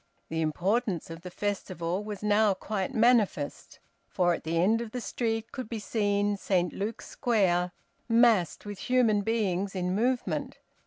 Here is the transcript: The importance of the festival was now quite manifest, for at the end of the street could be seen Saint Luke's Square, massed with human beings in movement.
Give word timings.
The 0.29 0.41
importance 0.41 1.11
of 1.11 1.21
the 1.21 1.29
festival 1.29 2.03
was 2.03 2.23
now 2.23 2.55
quite 2.55 2.91
manifest, 2.91 3.79
for 4.07 4.33
at 4.33 4.43
the 4.43 4.57
end 4.57 4.81
of 4.81 4.93
the 4.93 4.99
street 4.99 5.51
could 5.51 5.69
be 5.69 5.77
seen 5.77 6.37
Saint 6.37 6.73
Luke's 6.73 7.07
Square, 7.07 7.71
massed 8.09 8.65
with 8.65 8.79
human 8.79 9.21
beings 9.21 9.75
in 9.75 9.93
movement. 9.93 10.57